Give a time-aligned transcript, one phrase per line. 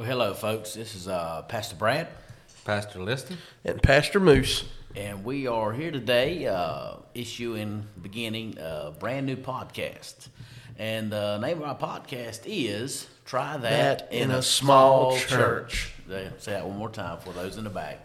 [0.00, 0.72] Well, hello, folks.
[0.72, 2.08] This is uh, Pastor Brad,
[2.64, 3.36] Pastor Liston.
[3.66, 4.64] and Pastor Moose.
[4.96, 10.28] and we are here today uh, issuing, beginning a brand new podcast.
[10.78, 15.92] And the name of our podcast is Try That, That in a Small Church.
[16.08, 17.98] Say say that one more time for those in the back.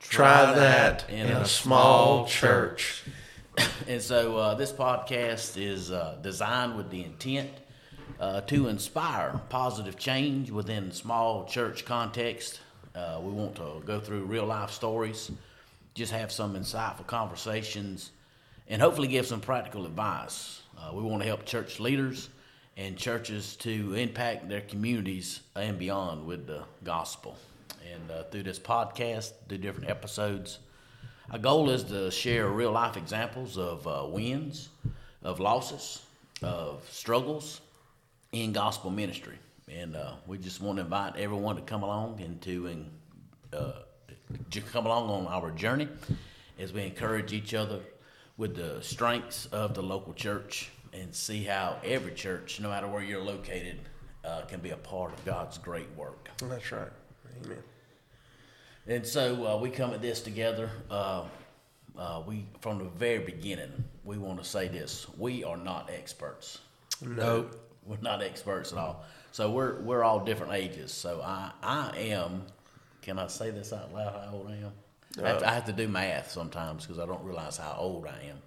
[0.00, 3.04] Try that in a small church.
[3.86, 7.50] And so uh, this podcast is uh, designed with the intent
[8.20, 12.60] uh, to inspire positive change within small church context.
[12.94, 15.30] Uh, we want to go through real life stories,
[15.94, 18.10] just have some insightful conversations,
[18.68, 20.62] and hopefully give some practical advice.
[20.76, 22.28] Uh, we want to help church leaders
[22.76, 27.36] and churches to impact their communities and beyond with the gospel.
[27.92, 30.58] And uh, through this podcast, through different episodes,
[31.30, 34.68] our goal is to share real life examples of uh, wins,
[35.22, 36.02] of losses,
[36.42, 37.60] of struggles
[38.32, 39.38] in gospel ministry.
[39.70, 42.86] And uh, we just want to invite everyone to come along and to
[43.52, 43.72] uh,
[44.50, 45.88] j- come along on our journey
[46.58, 47.80] as we encourage each other
[48.36, 53.02] with the strengths of the local church and see how every church, no matter where
[53.02, 53.78] you're located,
[54.24, 56.30] uh, can be a part of God's great work.
[56.42, 56.88] That's right.
[57.44, 57.58] Amen.
[58.86, 60.70] And so uh, we come at this together.
[60.90, 61.24] Uh,
[61.98, 63.72] uh, we from the very beginning,
[64.04, 66.58] we want to say this: we are not experts.
[67.02, 67.50] No.
[67.88, 69.04] We're not experts at all.
[69.32, 70.92] So we're we're all different ages.
[70.92, 72.42] So I I am.
[73.02, 74.12] Can I say this out loud?
[74.12, 74.72] How old I am?
[75.24, 78.06] I, have to, I have to do math sometimes because I don't realize how old
[78.06, 78.38] I am.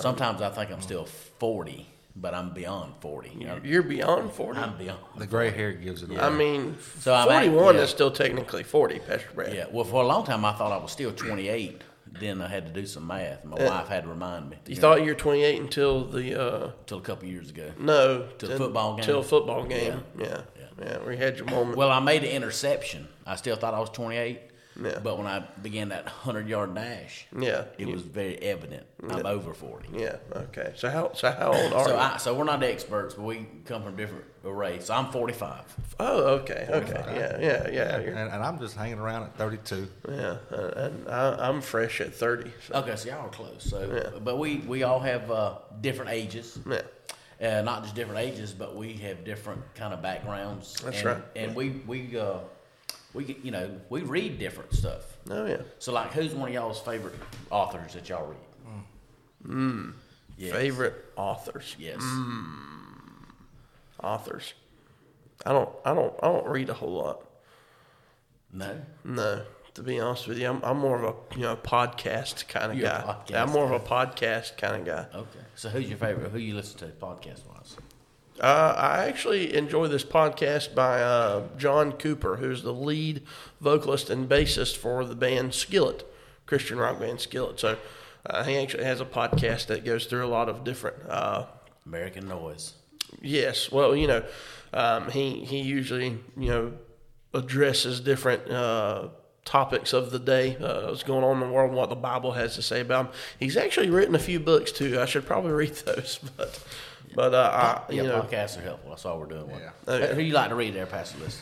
[0.00, 3.30] Sometimes I think I'm still forty, but I'm beyond forty.
[3.36, 4.60] You know, You're beyond 40.
[4.60, 5.00] I'm beyond.
[5.18, 6.20] The gray hair gives it away.
[6.20, 7.80] I mean, So I'm at- 41 yeah.
[7.82, 9.52] is still technically 40, Pastor Brad.
[9.54, 9.66] Yeah.
[9.72, 11.82] Well, for a long time I thought I was still 28.
[12.20, 13.44] Then I had to do some math.
[13.44, 14.56] My wife had to remind me.
[14.66, 17.72] You thought you were 28 until the, uh, Till a couple years ago.
[17.78, 18.28] no.
[18.38, 19.04] Till the football game?
[19.04, 20.02] Till football game.
[20.18, 20.24] Yeah.
[20.26, 20.40] Yeah.
[20.58, 20.66] Yeah.
[20.84, 20.98] Yeah.
[21.06, 21.76] We had your moment.
[21.76, 23.08] Well, I made an interception.
[23.26, 24.40] I still thought I was 28.
[24.80, 24.98] Yeah.
[25.02, 27.64] But when I began that 100 yard dash, yeah.
[27.78, 29.88] it was very evident I'm over 40.
[29.92, 30.16] Yeah.
[30.34, 30.72] Okay.
[30.76, 31.96] So how, so how old are So, you?
[31.96, 34.86] I, so we're not experts, but we come from different arrays.
[34.86, 35.76] So I'm 45.
[36.00, 36.66] oh, okay.
[36.70, 37.04] Okay.
[37.08, 37.38] Yeah.
[37.40, 37.68] Yeah.
[37.70, 37.96] Yeah.
[37.96, 39.88] and, You're, and I'm just hanging around at 32.
[40.08, 40.36] yeah.
[40.50, 42.50] Uh, and I, I'm fresh at 30.
[42.68, 42.74] So.
[42.76, 43.62] Okay, so y'all are close.
[43.64, 44.18] So, Yeah.
[44.20, 46.58] but we we all have uh, different ages.
[46.68, 46.80] Yeah.
[47.58, 50.80] uh, not just different ages, but we have different kind of backgrounds.
[50.84, 51.22] That's and, right.
[51.36, 52.38] And we we uh,
[53.14, 55.02] we get- you know we read different stuff.
[55.30, 55.58] Oh, yeah.
[55.78, 57.14] So like, who's one of y'all's favorite
[57.50, 58.38] authors that y'all read?
[59.46, 59.94] Mm.
[60.38, 60.52] Yes.
[60.52, 61.74] Favorite authors.
[61.78, 62.00] Yes.
[64.02, 64.54] Authors.
[65.46, 65.68] I don't.
[65.84, 66.14] I don't.
[66.22, 67.24] I don't read a whole lot.
[68.52, 68.80] No.
[69.04, 69.42] No,
[69.74, 72.78] to be honest with you, I'm, I'm more of a you know podcast kind of
[72.78, 73.16] You're guy.
[73.34, 75.06] I'm more of a podcast kind of guy.
[75.16, 75.38] Okay.
[75.54, 76.30] So who's your favorite?
[76.30, 77.76] Who you listen to podcast wise?
[78.42, 83.22] Uh, I actually enjoy this podcast by uh, John Cooper, who's the lead
[83.60, 86.04] vocalist and bassist for the band Skillet,
[86.44, 87.60] Christian rock band Skillet.
[87.60, 87.78] So
[88.26, 91.08] uh, he actually has a podcast that goes through a lot of different.
[91.08, 91.46] Uh,
[91.86, 92.74] American Noise.
[93.20, 94.24] Yes, well, you know,
[94.72, 96.72] um, he he usually you know
[97.34, 99.08] addresses different uh,
[99.44, 102.32] topics of the day, uh, what's going on in the world, and what the Bible
[102.32, 103.12] has to say about him.
[103.38, 105.00] He's actually written a few books too.
[105.00, 106.62] I should probably read those, but
[107.14, 108.90] but uh, I, Yeah, know, podcasts are helpful.
[108.90, 109.50] That's all we're doing.
[109.50, 109.70] Yeah.
[109.88, 110.06] Yeah.
[110.14, 111.40] Who you like to read there, Pastor List?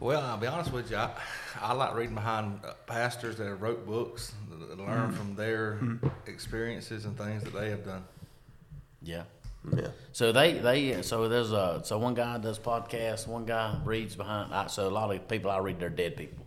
[0.00, 0.96] Well, I'll be honest with you.
[0.96, 1.10] I,
[1.60, 4.86] I like reading behind uh, pastors that have wrote books, that Mm-hmm.
[4.86, 5.78] learn from their
[6.26, 8.04] experiences and things that they have done.
[9.00, 9.22] Yeah.
[9.76, 14.14] yeah, So they they so there's a so one guy does podcasts, one guy reads
[14.16, 14.52] behind.
[14.52, 16.44] I, so a lot of people I read they're dead people.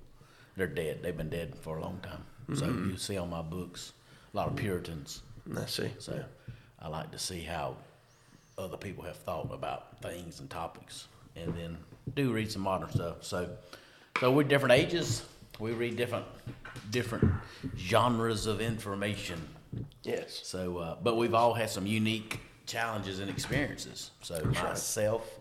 [0.57, 0.99] They're dead.
[1.01, 2.23] They've been dead for a long time.
[2.55, 3.93] So you see on my books
[4.33, 5.21] a lot of Puritans.
[5.57, 5.89] I see.
[5.99, 6.23] So
[6.79, 7.77] I like to see how
[8.57, 11.77] other people have thought about things and topics, and then
[12.15, 13.23] do read some modern stuff.
[13.23, 13.49] So
[14.19, 15.23] so we're different ages.
[15.59, 16.25] We read different
[16.89, 17.31] different
[17.77, 19.41] genres of information.
[20.03, 24.11] Yes, So, uh, but we've all had some unique challenges and experiences.
[24.21, 25.39] So myself,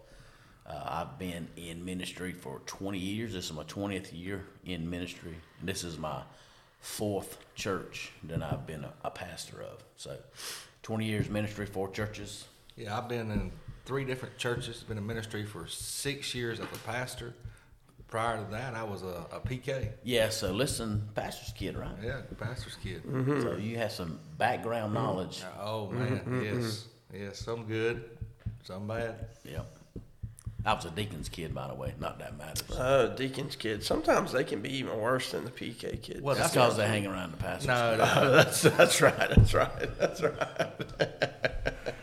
[0.70, 3.32] uh, I've been in ministry for 20 years.
[3.32, 5.34] This is my 20th year in ministry.
[5.58, 6.22] And this is my
[6.80, 9.82] fourth church that I've been a, a pastor of.
[9.96, 10.16] So
[10.82, 12.46] 20 years ministry, four churches.
[12.76, 13.50] Yeah, I've been in
[13.84, 17.34] three different churches, been in ministry for six years as a pastor.
[18.08, 19.90] Prior to that, I was a, a PK.
[20.02, 21.94] Yeah, so listen, pastor's kid, right?
[22.02, 23.04] Yeah, pastor's kid.
[23.04, 23.42] Mm-hmm.
[23.42, 25.42] So you have some background knowledge.
[25.60, 26.18] Oh, man.
[26.18, 26.40] Mm-hmm.
[26.40, 26.60] Mm-hmm.
[26.60, 26.84] Yes.
[27.12, 27.38] Yes.
[27.38, 28.18] Some good,
[28.64, 29.26] some bad.
[29.44, 29.79] Yep.
[30.64, 31.94] I was a deacon's kid, by the way.
[31.98, 32.62] Not that matters.
[32.78, 33.86] uh, deacons kids.
[33.86, 36.20] Sometimes they can be even worse than the PK kids.
[36.20, 37.98] Well, That's because they hang around the pastor's No, kid.
[38.22, 38.30] no.
[38.32, 39.16] that's that's right.
[39.18, 39.98] That's right.
[39.98, 40.70] That's right.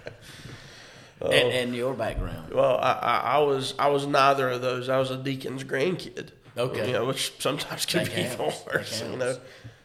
[1.19, 2.53] And, and your background.
[2.53, 4.87] well, I, I, I was I was neither of those.
[4.87, 6.29] I was a deacon's grandkid.
[6.55, 6.87] Okay.
[6.87, 8.35] You know, which sometimes can That be counts.
[8.61, 9.01] That worse.
[9.01, 9.37] You know,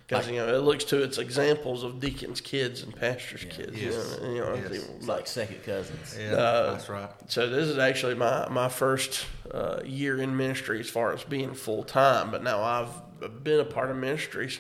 [0.08, 0.26] counts.
[0.26, 3.80] because you know it looks to its examples of deacons' kids and pastors' kids.
[3.80, 4.18] Yes.
[4.20, 4.70] You know, you know, Yes.
[4.72, 6.16] it's It's like second cousins.
[6.18, 7.10] Yeah, Uh, that's right.
[7.28, 11.54] So this is actually my my first uh, year in ministry as far as being
[11.54, 12.30] full time.
[12.30, 14.58] But now I've been a part of ministries,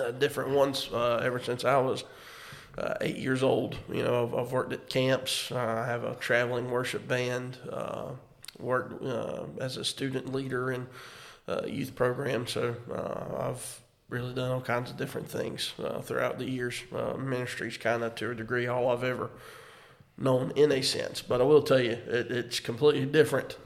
[0.00, 2.04] uh, different ones uh, ever since I was
[2.76, 3.76] uh, eight years old.
[3.92, 5.50] You know, I've, I've worked at camps.
[5.50, 7.56] Uh, I have a traveling worship band.
[7.70, 8.10] Uh,
[8.60, 10.86] worked uh, as a student leader in
[11.46, 12.46] uh, youth program.
[12.46, 16.82] So uh, I've really done all kinds of different things uh, throughout the years.
[16.94, 19.30] Uh, ministry's kind of to a degree all I've ever
[20.16, 21.22] known in a sense.
[21.22, 23.56] But I will tell you, it, it's completely different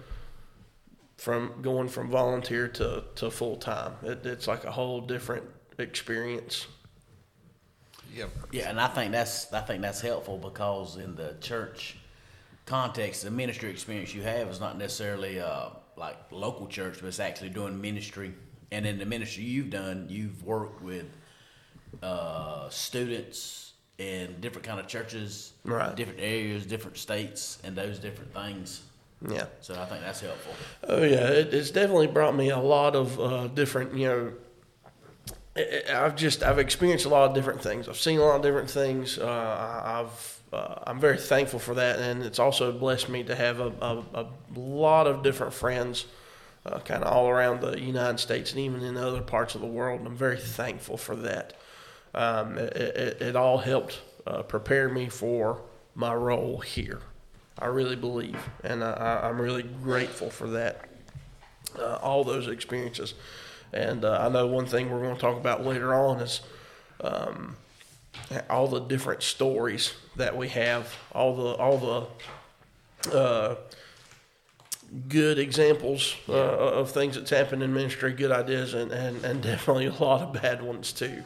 [1.17, 3.93] from going from volunteer to, to full time.
[4.03, 5.45] It, it's like a whole different
[5.79, 6.67] experience.
[8.15, 8.31] Yep.
[8.51, 11.97] Yeah, and I think that's I think that's helpful because in the church
[12.67, 17.21] context, the ministry experience you have is not necessarily uh, like local church, but it's
[17.21, 18.35] actually doing ministry.
[18.73, 21.05] And in the ministry you've done, you've worked with
[22.03, 25.95] uh, students in different kind of churches, Right.
[25.95, 28.83] different areas, different states, and those different things.
[29.29, 29.45] Yeah.
[29.61, 30.55] So I think that's helpful.
[30.89, 33.95] Oh yeah, it, it's definitely brought me a lot of uh, different.
[33.95, 34.33] You know,
[35.57, 37.89] I- I- I've just I've experienced a lot of different things.
[37.89, 39.19] I've seen a lot of different things.
[39.19, 39.29] Uh,
[39.85, 43.73] I've uh, I'm very thankful for that, and it's also blessed me to have a,
[43.81, 44.27] a, a
[44.59, 46.05] lot of different friends,
[46.65, 49.67] uh, kind of all around the United States and even in other parts of the
[49.67, 50.01] world.
[50.01, 51.55] And I'm very thankful for that.
[52.15, 55.63] Um, it, it, it all helped uh, prepare me for
[55.95, 57.01] my role here.
[57.59, 60.89] I really believe, and I, I'm really grateful for that
[61.79, 63.15] uh, all those experiences.
[63.73, 66.41] And uh, I know one thing we're going to talk about later on is
[67.01, 67.57] um,
[68.51, 72.09] all the different stories that we have, all the all
[73.05, 73.55] the uh,
[75.13, 79.87] good examples uh, of things that's happened in ministry, good ideas, and, and, and definitely
[79.87, 81.23] a lot of bad ones too.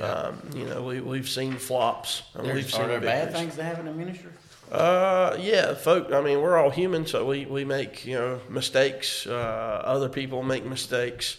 [0.00, 2.22] Um, you know, we we've seen flops.
[2.34, 3.40] And we've seen are there bad victories.
[3.40, 4.30] things that happen in ministry?
[4.70, 6.12] Uh, yeah, folk.
[6.12, 9.26] I mean, we're all human, so we, we make you know mistakes.
[9.26, 11.38] Uh, other people make mistakes.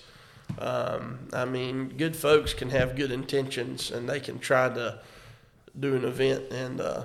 [0.60, 5.00] Um, I mean, good folks can have good intentions, and they can try to
[5.80, 7.04] do an event, and uh,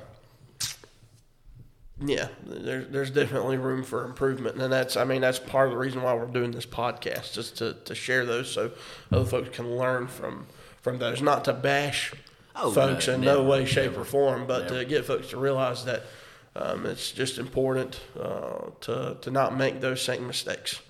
[2.00, 5.79] yeah, there's there's definitely room for improvement, and that's I mean that's part of the
[5.79, 8.71] reason why we're doing this podcast, just to, to share those so
[9.12, 10.47] other folks can learn from
[10.81, 12.12] from those, not to bash
[12.61, 14.79] Oh, folks no, in never, no way, shape, never, or form, but never.
[14.81, 16.03] to get folks to realize that
[16.56, 20.81] um, it's just important uh, to to not make those same mistakes.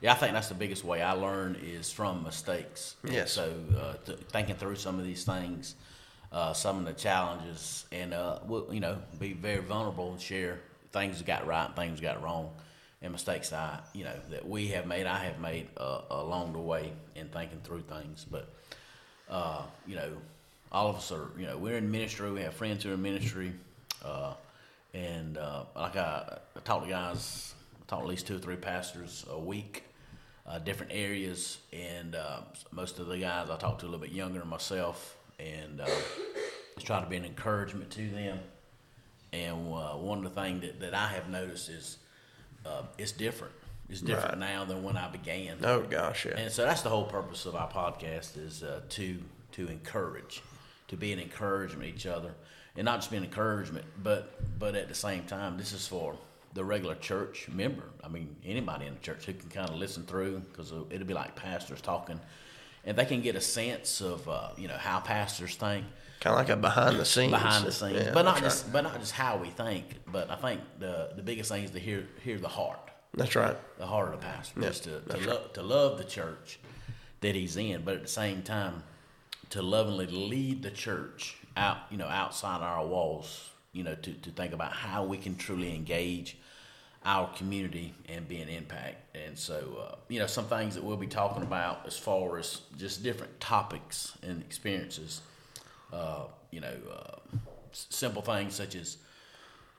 [0.00, 2.96] Yeah, I think that's the biggest way I learn is from mistakes.
[3.04, 3.32] Yes.
[3.32, 5.74] So uh, th- thinking through some of these things,
[6.32, 10.60] uh, some of the challenges, and uh, we'll, you know, be very vulnerable and share
[10.92, 12.50] things got right things got wrong,
[13.02, 16.60] and mistakes I, you know, that we have made, I have made uh, along the
[16.60, 18.26] way in thinking through things.
[18.30, 18.48] But
[19.28, 20.10] uh, you know,
[20.72, 22.30] all of us are, you know, we're in ministry.
[22.30, 23.52] We have friends who are in ministry,
[24.04, 24.34] uh,
[24.94, 28.40] and uh, like I, I talk to guys, I talk to at least two or
[28.40, 29.84] three pastors a week,
[30.46, 32.40] uh, different areas, and uh,
[32.72, 35.86] most of the guys I talk to a little bit younger than myself, and uh,
[36.74, 38.38] just try to be an encouragement to them.
[39.32, 41.98] And uh, one of the things that, that I have noticed is
[42.66, 43.54] uh, it's different.
[43.88, 44.52] It's different Right.
[44.52, 45.58] now than when I began.
[45.64, 49.18] Oh gosh, yeah, And so that's the whole purpose of our podcast is uh, to
[49.52, 50.42] to encourage,
[50.88, 52.30] to be an encouragement to each other,
[52.76, 56.14] and not just be an encouragement, but but at the same time, this is for
[56.54, 57.82] the regular church member.
[58.04, 61.14] I mean, anybody in the church who can kind of listen through because it'll be
[61.14, 62.20] like pastors talking,
[62.84, 65.84] and they can get a sense of uh, you know how pastors think
[66.20, 68.72] kind of like a behind the scenes, behind the scenes, Yeah, but not just right.
[68.74, 69.84] but not just how we think.
[70.06, 73.56] But I think the the biggest thing is to hear hear the heart That's right.
[73.78, 76.58] the heart of the pastor Yeah, is to, to, lo- to love the church
[77.20, 78.82] that he's in, but at the same time,
[79.50, 84.30] to lovingly lead the church out, you know, outside our walls, you know, to, to
[84.30, 86.38] think about how we can truly engage
[87.04, 89.16] our community and be an impact.
[89.16, 92.60] And so, uh, you know, some things that we'll be talking about as far as
[92.76, 95.22] just different topics and experiences,
[95.92, 97.36] uh, you know, uh,
[97.72, 98.98] simple things such as,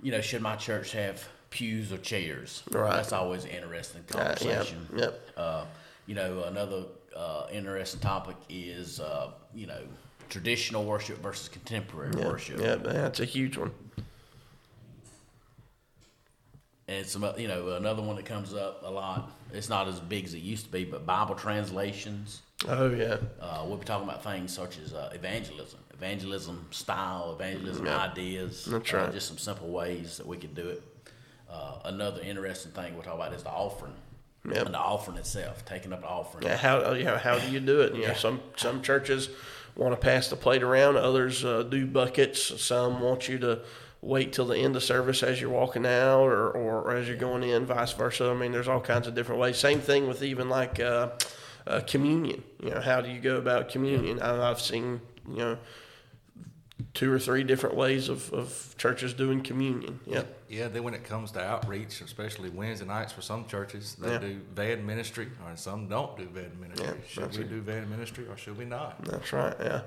[0.01, 2.63] you know, should my church have pews or chairs?
[2.72, 2.96] Right.
[2.96, 4.88] That's always an interesting Uh, yep, conversation.
[4.96, 5.30] yep.
[5.38, 5.66] Uh,
[6.08, 6.86] you know, another
[7.16, 9.82] uh, interesting topic is, uh, you know,
[10.30, 12.60] traditional worship versus contemporary Yeah, worship.
[12.60, 13.72] yeah, that's a huge one.
[16.92, 19.32] And some you know another one that comes up a lot.
[19.54, 22.42] It's not as big as it used to be, but Bible translations.
[22.68, 27.88] Oh yeah, Uh, we'll be talking about things such as uh, evangelism, evangelism style, evangelism
[27.88, 28.66] ideas.
[28.66, 29.12] That's uh, right.
[29.14, 30.84] just some simple ways that we could do it.
[31.50, 33.94] Uh, another interesting thing we'll talk about is the offering.
[34.52, 34.66] Yep.
[34.66, 36.46] And the offering itself, taking up the offering.
[36.46, 36.58] yeah.
[36.58, 37.96] How you know how do you do it?
[37.96, 39.30] You know, some some churches
[39.76, 40.98] want to pass the plate around.
[40.98, 42.62] Others uh, do buckets.
[42.62, 43.62] Some want you to
[44.01, 47.43] wait till the end of service as you're walking out, or, or as you're going
[47.43, 48.29] in, vice versa.
[48.29, 49.58] I mean, there's all kinds of different ways.
[49.58, 51.10] Same thing with even like uh,
[51.67, 52.43] uh, communion.
[52.63, 54.20] You know, how do you go about communion?
[54.22, 55.58] I, I've seen you know
[56.96, 60.00] two or three different ways of, of churches doing communion.
[60.08, 60.38] Yep.
[60.50, 64.17] Yeah, then when it comes to outreach, especially Wednesday nights for some churches, they Yeah.
[64.17, 66.88] do van ministry, or some don't do van ministry.
[66.88, 67.50] Yeah, should we it.
[67.50, 69.01] do van ministry or should we not?
[69.05, 69.55] That's right.
[69.60, 69.81] Yeah.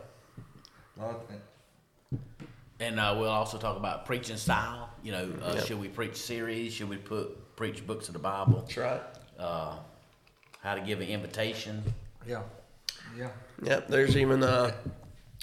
[2.81, 4.91] And uh, we'll also talk about preaching style.
[5.03, 5.67] You know, uh, Yep.
[5.67, 6.73] should we preach series?
[6.73, 8.61] Should we put preach books of the Bible?
[8.61, 9.03] That's right.
[9.39, 9.77] Uh,
[10.61, 11.83] how to give an invitation?
[12.27, 12.43] Yeah,
[13.17, 13.29] yeah.
[13.63, 13.89] Yep.
[13.89, 14.73] There's even uh.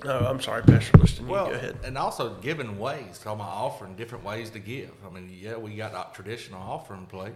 [0.03, 1.25] Oh, I'm sorry, Pastor Liston.
[1.27, 1.77] You Well, go ahead.
[1.83, 4.89] and also giving ways, talking about offering different ways to give.
[5.05, 7.33] I mean, yeah, we got our traditional offering plate,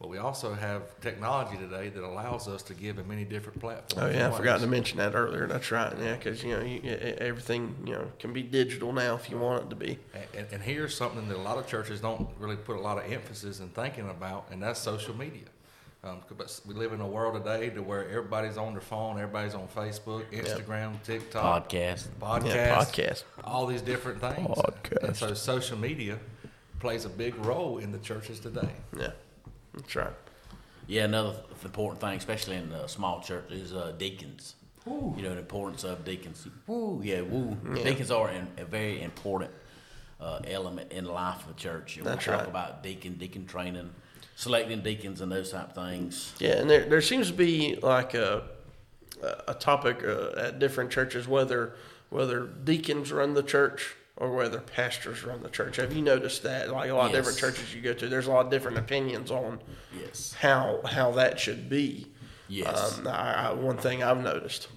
[0.00, 3.94] but we also have technology today that allows us to give in many different platforms.
[4.12, 5.46] Oh yeah, I forgot to mention that earlier.
[5.46, 5.92] That's right.
[6.00, 6.80] Yeah, because you know you,
[7.18, 9.98] everything you know can be digital now if you want it to be.
[10.36, 13.10] And, and here's something that a lot of churches don't really put a lot of
[13.10, 15.46] emphasis in thinking about, and that's social media.
[16.04, 19.56] Um, 'cause we live in a world today to where everybody's on their phone, everybody's
[19.56, 22.06] on Facebook, Instagram, TikTok, Podcast.
[22.20, 23.24] podcast, Yeah, podcast.
[23.42, 24.46] all these different things.
[24.46, 25.02] Podcast.
[25.02, 26.20] And so social media
[26.78, 28.70] plays a big role in the churches today.
[28.96, 29.10] Yeah,
[29.78, 30.12] that's right.
[30.86, 34.54] Yeah, another th- important thing, especially in uh, small churches, is uh, deacons.
[34.86, 36.46] You know the importance of deacons.
[36.66, 37.58] Woo, yeah, woo.
[37.74, 39.50] Deacons are an, a very important
[40.18, 41.98] uh, element in the life of the church.
[41.98, 42.50] And That's we'll talk right.
[42.50, 43.90] about deacon, deacon training,
[44.34, 46.32] selecting deacons, and those type of things.
[46.38, 48.44] Yeah, and there there seems to be like a
[49.46, 51.74] a topic uh, at different churches whether
[52.08, 55.76] whether deacons run the church or whether pastors run the church.
[55.76, 56.70] Have you noticed that?
[56.70, 59.30] Like a lot of different churches you go to, there's a lot of different opinions
[59.30, 59.60] on
[59.98, 60.32] Yes.
[60.34, 62.06] how how that should be.
[62.48, 62.98] Yes.
[62.98, 64.68] Um, I, I, one thing I've noticed.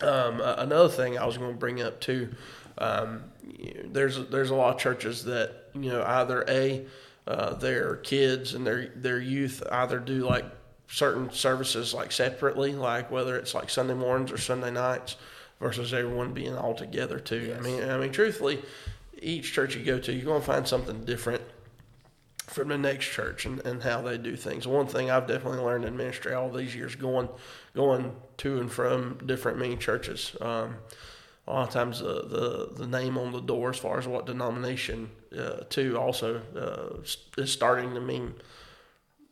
[0.00, 2.34] Um, another thing I was going to bring up too.
[2.78, 6.84] Um, you- there's there's a lot of churches that you know either a
[7.26, 10.44] uh, their kids and their their youth either do like
[10.88, 15.16] certain services like separately, like whether it's like Sunday mornings or Sunday nights,
[15.60, 17.54] versus everyone being all together too.
[17.56, 18.62] I mean, I mean, truthfully,
[19.20, 21.42] each church you go to, you're going to find something different
[22.46, 24.66] from the next church and, and how they do things.
[24.66, 27.28] One thing I've definitely learned in ministry all these years going
[27.74, 30.36] going to and from different many churches.
[30.40, 30.76] Um,
[31.46, 34.24] a lot of times the, the, the name on the door as far as what
[34.26, 37.02] denomination uh, too also uh,
[37.36, 38.34] is starting to mean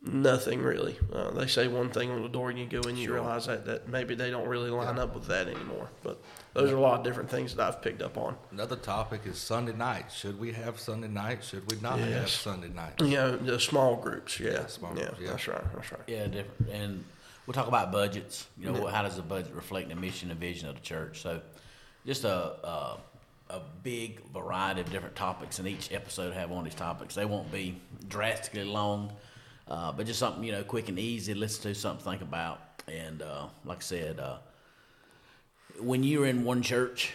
[0.03, 0.97] nothing really.
[1.11, 3.65] Uh, they say one thing on the door and you go in you realize that,
[3.65, 5.89] that maybe they don't really line up with that anymore.
[6.03, 6.21] But
[6.53, 8.35] those are a lot of different things that I've picked up on.
[8.51, 10.11] Another topic is Sunday night.
[10.11, 11.43] Should we have Sunday night?
[11.43, 13.01] Should we not have Sunday night?
[13.01, 14.51] Yeah, the small groups, yeah.
[14.51, 15.29] Yeah, small yeah, groups, yeah.
[15.29, 16.01] that's right, that's right.
[16.07, 16.69] Yeah, different.
[16.71, 17.03] And
[17.47, 18.47] we'll talk about budgets.
[18.57, 21.21] You know, how does the budget reflect the mission and vision of the church?
[21.21, 21.41] So,
[22.05, 22.97] just a, a
[23.49, 27.13] a big variety of different topics, and each episode have one of these topics.
[27.13, 29.11] They won't be drastically long,
[29.67, 32.21] uh, but just something you know, quick and easy to listen to, something to think
[32.21, 32.59] about.
[32.87, 34.37] And uh, like I said, uh,
[35.79, 37.11] when you're in one church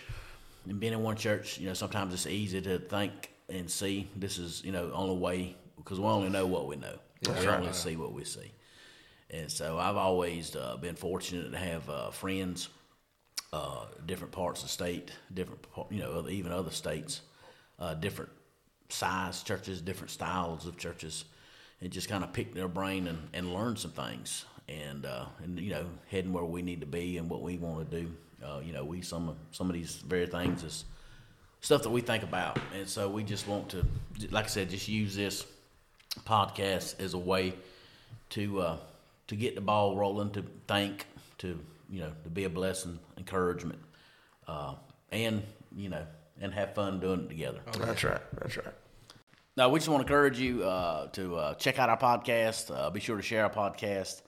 [0.67, 4.37] and being in one church, you know, sometimes it's easy to think and see this
[4.39, 6.97] is you know only way because we only know what we know.
[7.41, 8.51] we only see what we see.
[9.31, 12.69] And so I've always uh, been fortunate to have uh, friends,
[13.53, 17.21] uh, different parts of the state, different, you know, other- even other states,
[17.79, 18.31] uh, different
[18.89, 21.25] size churches, different styles of churches,
[21.81, 24.45] and just kind of pick their brain and, and learn some things.
[24.69, 27.91] And, uh, and, you know, heading where we need to be and what we want
[27.91, 28.13] to do.
[28.45, 30.85] Uh, you know, we, some, of- some of these very things is
[31.61, 32.59] stuff that we think about.
[32.75, 33.85] And so we just want to,
[34.31, 35.47] like I said, just use this
[36.25, 37.55] podcast as a way
[38.31, 38.77] to uh,
[39.29, 41.07] to get the ball rolling, to think,
[41.39, 41.59] to
[41.91, 43.79] you know, to be a blessing, encouragement,
[44.47, 44.75] uh,
[45.11, 45.43] and
[45.77, 46.05] you know,
[46.41, 47.61] and have fun doing it together.
[47.79, 48.75] That's right, that's right.
[49.59, 52.73] Now, we just want to encourage you uh, to uh, check out our podcast.
[52.73, 54.23] Uh, be sure to share our podcast.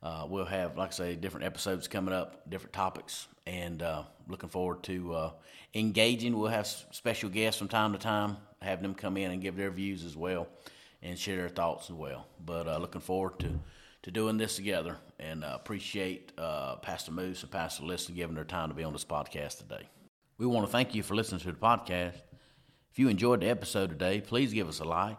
[0.00, 4.48] Uh, we'll have, like I say, different episodes coming up, different topics, and uh, looking
[4.48, 5.30] forward to uh,
[5.74, 6.38] engaging.
[6.38, 9.72] We'll have special guests from time to time, have them come in and give their
[9.72, 10.46] views as well,
[11.02, 12.28] and share their thoughts as well.
[12.44, 13.58] But looking forward to
[14.02, 18.74] to doing this together, and appreciate Pastor Moose and Pastor Liston giving their time to
[18.76, 19.88] be on this podcast today.
[20.38, 22.20] We want to thank you for listening to the podcast.
[22.96, 25.18] If you enjoyed the episode today, please give us a like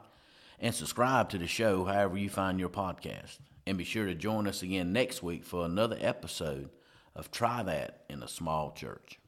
[0.60, 3.38] and subscribe to the show however you find your podcast.
[3.68, 6.72] And be sure to join us again next week for another episode
[7.16, 9.20] of Try That in a Small Church.